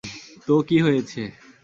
তো 0.47 0.55
কী 0.67 0.77
হয়েছে! 0.85 1.21